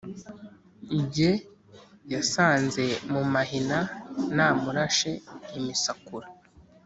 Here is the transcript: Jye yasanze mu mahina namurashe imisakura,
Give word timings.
Jye 1.13 1.31
yasanze 2.13 2.83
mu 3.11 3.21
mahina 3.33 3.77
namurashe 4.35 5.11
imisakura, 5.57 6.27